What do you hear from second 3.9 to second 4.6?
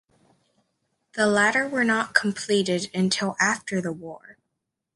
war.